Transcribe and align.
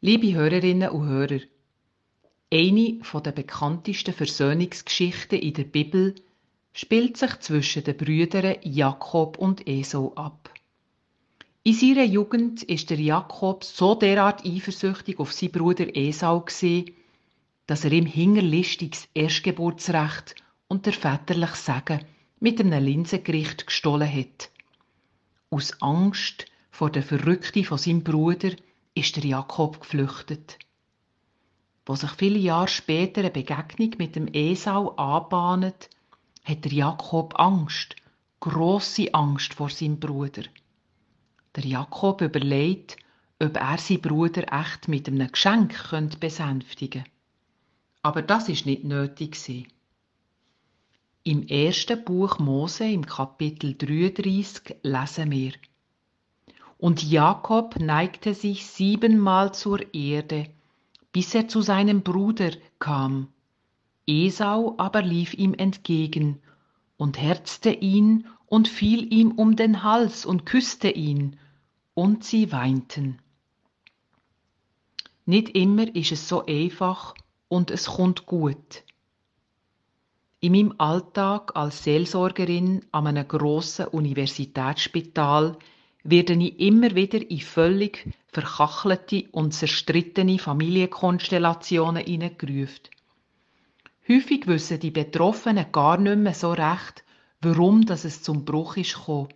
Liebe 0.00 0.32
Hörerinnen 0.32 0.90
und 0.90 1.08
Hörer, 1.08 1.40
eine 2.54 3.00
der 3.24 3.32
bekanntesten 3.32 4.14
Versöhnungsgeschichten 4.14 5.40
in 5.40 5.54
der 5.54 5.64
Bibel 5.64 6.14
spielt 6.72 7.16
sich 7.16 7.36
zwischen 7.40 7.82
den 7.82 7.96
Brüdern 7.96 8.58
Jakob 8.62 9.38
und 9.38 9.66
Esau 9.66 10.12
ab. 10.14 10.54
In 11.64 11.74
seiner 11.74 12.04
Jugend 12.04 12.62
ist 12.62 12.90
der 12.90 13.00
Jakob 13.00 13.64
so 13.64 13.96
derart 13.96 14.46
eifersüchtig 14.46 15.18
auf 15.18 15.32
seinen 15.32 15.50
Bruder 15.50 15.88
Esau 15.96 16.44
dass 17.66 17.84
er 17.84 17.90
ihm 17.90 18.06
hinterlistiges 18.06 19.08
Erstgeburtsrecht 19.14 20.36
und 20.68 20.86
der 20.86 20.92
väterliche 20.92 21.56
Segen 21.56 22.04
mit 22.38 22.60
einem 22.60 22.84
Linsengericht 22.84 23.66
gestohlen 23.66 24.14
hat. 24.14 24.50
Aus 25.50 25.82
Angst 25.82 26.46
vor 26.70 26.88
der 26.88 27.02
Verrückten 27.02 27.64
von 27.64 27.78
seinem 27.78 28.04
Bruder 28.04 28.52
ist 28.98 29.16
der 29.16 29.24
Jakob 29.24 29.80
geflüchtet. 29.80 30.58
Wo 31.86 31.94
sich 31.94 32.10
viele 32.10 32.38
Jahre 32.38 32.68
später 32.68 33.20
eine 33.20 33.30
Begegnung 33.30 33.94
mit 33.98 34.16
dem 34.16 34.28
Esau 34.32 34.90
anbahnet, 34.96 35.88
hat 36.44 36.64
der 36.64 36.72
Jakob 36.72 37.38
Angst, 37.38 37.96
große 38.40 39.14
Angst 39.14 39.54
vor 39.54 39.70
seinem 39.70 40.00
Bruder. 40.00 40.42
Der 41.56 41.64
Jakob 41.64 42.20
überlegt, 42.20 42.96
ob 43.40 43.56
er 43.56 43.78
seinen 43.78 44.00
Bruder 44.00 44.52
echt 44.52 44.88
mit 44.88 45.08
einem 45.08 45.30
Geschenk 45.30 45.74
besänftigen 46.20 47.04
könnte. 47.04 47.10
Aber 48.02 48.22
das 48.22 48.48
ist 48.48 48.66
nicht 48.66 48.84
nötig. 48.84 49.66
Im 51.24 51.46
ersten 51.46 52.04
Buch 52.04 52.38
Mose, 52.38 52.90
im 52.90 53.04
Kapitel 53.04 53.74
33, 53.74 54.76
lesen 54.82 55.30
wir, 55.30 55.52
und 56.78 57.02
Jakob 57.02 57.78
neigte 57.80 58.34
sich 58.34 58.66
siebenmal 58.66 59.52
zur 59.52 59.92
Erde, 59.92 60.46
bis 61.12 61.34
er 61.34 61.48
zu 61.48 61.60
seinem 61.60 62.02
Bruder 62.02 62.52
kam. 62.78 63.28
Esau 64.06 64.74
aber 64.78 65.02
lief 65.02 65.34
ihm 65.34 65.54
entgegen 65.54 66.40
und 66.96 67.18
herzte 67.20 67.70
ihn 67.70 68.26
und 68.46 68.68
fiel 68.68 69.12
ihm 69.12 69.32
um 69.32 69.56
den 69.56 69.82
Hals 69.82 70.24
und 70.24 70.46
küsste 70.46 70.88
ihn, 70.88 71.36
und 71.94 72.22
sie 72.22 72.52
weinten. 72.52 73.18
Nicht 75.26 75.50
immer 75.50 75.94
ist 75.96 76.12
es 76.12 76.28
so 76.28 76.46
einfach 76.46 77.14
und 77.48 77.72
es 77.72 77.86
kommt 77.86 78.24
gut. 78.24 78.84
In 80.38 80.52
meinem 80.52 80.74
Alltag 80.78 81.56
als 81.56 81.82
Seelsorgerin 81.82 82.86
an 82.92 83.08
einem 83.08 83.26
grossen 83.26 83.88
Universitätsspital 83.88 85.58
werde 86.10 86.34
ich 86.34 86.58
immer 86.58 86.94
wieder 86.94 87.30
in 87.30 87.40
völlig 87.40 88.08
verkachelte 88.28 89.24
und 89.32 89.52
zerstrittene 89.52 90.38
Familienkonstellationen 90.38 92.04
hineingerufen. 92.04 92.88
Häufig 94.08 94.46
wissen 94.46 94.80
die 94.80 94.90
Betroffenen 94.90 95.70
gar 95.70 95.98
nicht 95.98 96.16
mehr 96.16 96.32
so 96.32 96.52
recht, 96.52 97.04
warum 97.42 97.84
das 97.84 98.04
es 98.04 98.22
zum 98.22 98.46
Bruch 98.46 98.78
ist 98.78 98.94
gekommen. 98.94 99.28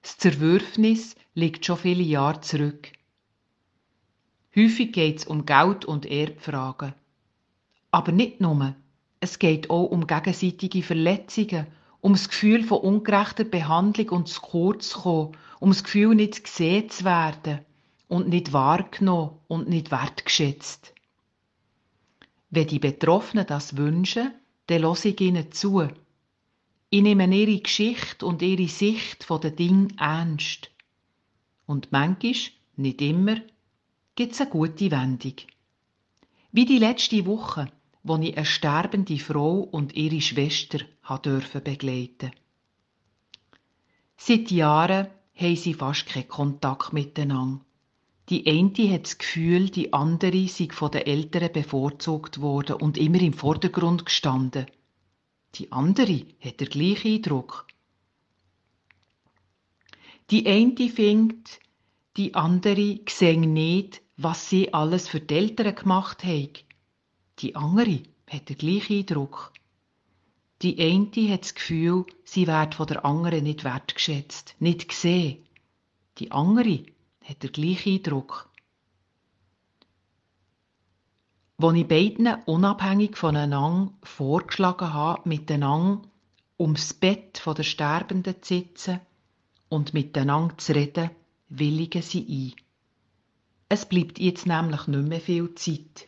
Das 0.00 0.16
Zerwürfnis 0.16 1.16
liegt 1.34 1.66
schon 1.66 1.76
viele 1.76 2.02
Jahre 2.02 2.40
zurück. 2.40 2.92
Häufig 4.56 4.92
geht 4.92 5.18
es 5.18 5.24
um 5.26 5.44
Geld 5.44 5.84
und 5.84 6.06
Erbfragen. 6.06 6.94
Aber 7.90 8.12
nicht 8.12 8.40
nur. 8.40 8.74
Es 9.20 9.38
geht 9.38 9.68
auch 9.68 9.84
um 9.84 10.06
gegenseitige 10.06 10.82
Verletzungen, 10.82 11.66
um 12.00 12.12
das 12.12 12.28
Gefühl 12.28 12.64
von 12.64 12.80
ungerechter 12.80 13.44
Behandlung 13.44 14.08
und 14.10 14.28
zu 14.28 14.40
kurz 14.40 14.94
kommen, 14.94 15.36
um 15.58 15.70
das 15.70 15.84
Gefühl, 15.84 16.14
nicht 16.14 16.44
gesehen 16.44 16.88
zu 16.90 17.04
werden 17.04 17.60
und 18.08 18.28
nicht 18.28 18.52
wahrgenommen 18.52 19.38
und 19.48 19.68
nicht 19.68 19.90
wertgeschätzt. 19.90 20.94
Wenn 22.50 22.66
die 22.66 22.78
Betroffenen 22.78 23.46
das 23.46 23.76
wünschen, 23.76 24.32
dann 24.66 24.82
lasse 24.82 25.10
ich 25.10 25.20
ihnen 25.20 25.52
zu. 25.52 25.86
Ich 26.88 27.02
nehme 27.02 27.32
ihre 27.34 27.60
Geschichte 27.60 28.26
und 28.26 28.42
ihre 28.42 28.66
Sicht 28.68 29.22
von 29.22 29.40
den 29.40 29.54
Dingen 29.54 29.98
ernst. 29.98 30.70
Und 31.66 31.92
manchmal, 31.92 32.34
nicht 32.76 33.00
immer, 33.00 33.36
gibt 34.16 34.32
es 34.32 34.40
eine 34.40 34.50
gute 34.50 34.90
Wendung. 34.90 35.34
Wie 36.50 36.64
die 36.64 36.78
letzte 36.78 37.26
Woche, 37.26 37.70
wo 38.02 38.16
ich 38.16 38.36
eine 38.36 38.46
sterbende 38.46 39.18
Frau 39.18 39.60
und 39.60 39.94
ihre 39.94 40.20
Schwester 40.20 40.80
dürfen 41.24 41.62
begleiten. 41.62 42.30
Seit 44.16 44.50
Jahren 44.50 45.08
haben 45.34 45.56
sie 45.56 45.74
fast 45.74 46.06
keinen 46.06 46.28
Kontakt 46.28 46.92
miteinander. 46.92 47.64
Die 48.28 48.46
eine 48.46 48.92
hat 48.92 49.04
das 49.04 49.18
Gefühl, 49.18 49.70
die 49.70 49.92
andere 49.92 50.46
sei 50.46 50.68
von 50.70 50.92
den 50.92 51.06
Eltern 51.06 51.52
bevorzugt 51.52 52.40
worden 52.40 52.76
und 52.76 52.96
immer 52.96 53.20
im 53.20 53.32
Vordergrund 53.32 54.04
gestanden. 54.04 54.66
Die 55.56 55.72
andere 55.72 56.26
hat 56.40 56.60
den 56.60 56.68
gleichen 56.68 57.14
Eindruck. 57.14 57.66
Die 60.30 60.46
eine 60.46 60.88
findet, 60.88 61.58
die 62.16 62.34
andere 62.36 63.00
sehe 63.08 63.40
nicht, 63.40 64.00
was 64.16 64.48
sie 64.48 64.72
alles 64.72 65.08
für 65.08 65.20
die 65.20 65.34
Eltern 65.34 65.74
gemacht 65.74 66.22
haben. 66.22 66.52
Die 67.40 67.56
andere 67.56 68.02
hat 68.28 68.48
den 68.48 68.58
gleichen 68.58 68.98
Eindruck. 68.98 69.52
Die 70.62 70.78
eine 70.78 71.32
hat 71.32 71.42
das 71.42 71.54
Gefühl, 71.54 72.04
sie 72.24 72.46
wird 72.46 72.74
von 72.74 72.86
der 72.86 73.04
anderen 73.04 73.44
nicht 73.44 73.64
wertgeschätzt, 73.64 74.56
nicht 74.58 74.88
gesehen. 74.88 75.42
Die 76.18 76.32
andere 76.32 76.84
hat 77.24 77.42
den 77.42 77.52
gleichen 77.52 77.94
Eindruck. 77.94 78.50
Als 81.56 81.76
ich 81.76 81.88
beiden 81.88 82.42
unabhängig 82.44 83.16
voneinander 83.16 83.92
vorgeschlagen 84.02 84.92
habe, 84.92 85.28
miteinander 85.28 86.02
ums 86.58 86.92
Bett 86.92 87.38
von 87.38 87.54
der 87.54 87.62
Sterbenden 87.62 88.42
zu 88.42 88.54
sitzen 88.54 89.00
und 89.70 89.94
miteinander 89.94 90.58
zu 90.58 90.74
reden, 90.74 91.10
willigen 91.48 92.02
sie 92.02 92.54
ein. 92.54 92.64
Es 93.70 93.86
bleibt 93.86 94.18
jetzt 94.18 94.46
nämlich 94.46 94.86
nicht 94.86 95.08
mehr 95.08 95.20
viel 95.20 95.54
Zeit. 95.54 96.06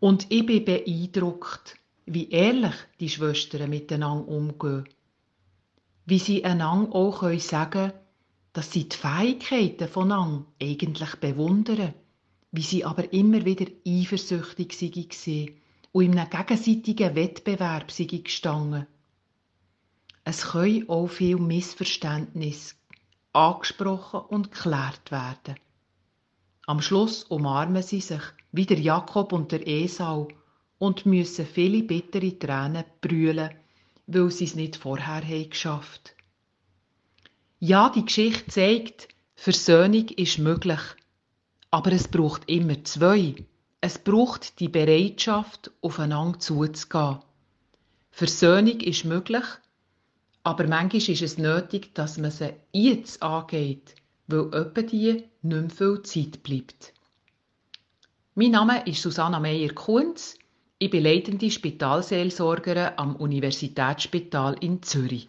Und 0.00 0.26
ich 0.30 0.44
bin 0.44 0.64
beeindruckt, 0.64 1.76
wie 2.06 2.28
ehrlich 2.30 2.74
die 3.00 3.08
Schwestern 3.08 3.70
miteinander 3.70 4.28
umgehen. 4.28 4.88
Wie 6.06 6.18
sie 6.18 6.44
einander 6.44 6.94
auch 6.94 7.22
sagen 7.40 7.70
können, 7.70 7.92
dass 8.52 8.70
sie 8.70 8.88
die 8.88 8.96
Fähigkeiten 8.96 9.88
voneinander 9.88 10.46
eigentlich 10.60 11.16
bewundern, 11.16 11.94
wie 12.52 12.62
sie 12.62 12.84
aber 12.84 13.12
immer 13.12 13.44
wieder 13.44 13.66
eifersüchtig 13.86 14.80
waren 14.80 15.54
und 15.92 16.04
in 16.04 16.18
einem 16.18 16.30
gegenseitigen 16.30 17.14
Wettbewerb 17.16 17.92
gestanden. 17.96 18.86
Es 20.24 20.42
können 20.52 20.88
auch 20.88 21.08
viele 21.08 21.40
Missverständnisse 21.40 22.74
angesprochen 23.32 24.20
und 24.20 24.52
geklärt 24.52 25.10
werden. 25.10 25.56
Am 26.66 26.80
Schluss 26.80 27.24
umarmen 27.24 27.82
sie 27.82 28.00
sich, 28.00 28.22
wie 28.52 28.66
der 28.66 28.80
Jakob 28.80 29.32
und 29.32 29.52
der 29.52 29.66
Esau, 29.66 30.28
und 30.78 31.06
müssen 31.06 31.46
viele 31.46 31.82
bittere 31.82 32.38
Tränen 32.38 32.84
brüllen, 33.00 33.50
weil 34.06 34.30
sie 34.30 34.44
es 34.44 34.54
nicht 34.54 34.76
vorher 34.76 35.22
haben 35.26 35.50
geschafft. 35.50 36.14
Ja, 37.60 37.88
die 37.90 38.04
Geschichte 38.04 38.46
zeigt, 38.48 39.08
Versöhnung 39.34 40.08
ist 40.08 40.38
möglich, 40.38 40.80
aber 41.70 41.92
es 41.92 42.08
braucht 42.08 42.48
immer 42.48 42.82
zwei. 42.84 43.34
Es 43.80 43.98
braucht 43.98 44.60
die 44.60 44.68
Bereitschaft, 44.68 45.70
aufeinander 45.82 46.38
zuzugehen. 46.38 47.18
Versöhnung 48.10 48.80
ist 48.80 49.04
möglich, 49.04 49.44
aber 50.42 50.66
manchmal 50.66 51.02
ist 51.02 51.22
es 51.22 51.36
nötig, 51.36 51.94
dass 51.94 52.16
man 52.16 52.30
sie 52.30 52.54
jetzt 52.72 53.22
angeht, 53.22 53.94
weil 54.26 54.48
öppe 54.52 54.82
nicht 54.82 55.28
mehr 55.42 55.70
viel 55.70 56.02
Zeit 56.02 56.42
bleibt. 56.42 56.92
Mein 58.34 58.50
Name 58.50 58.86
ist 58.86 59.02
Susanna 59.02 59.38
Meyer-Kunz. 59.38 60.38
Ich 60.78 60.90
bin 60.90 61.04
leitende 61.04 61.50
Spitalseelsorgerin 61.50 62.94
am 62.96 63.16
Universitätsspital 63.16 64.56
in 64.60 64.82
Zürich. 64.82 65.28